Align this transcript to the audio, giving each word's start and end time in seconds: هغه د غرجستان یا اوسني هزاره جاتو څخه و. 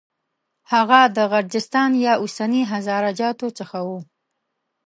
هغه 0.71 0.99
د 1.15 1.17
غرجستان 1.31 1.91
یا 2.05 2.13
اوسني 2.21 2.61
هزاره 2.71 3.11
جاتو 3.19 3.47
څخه 3.59 3.77
و. 3.87 3.89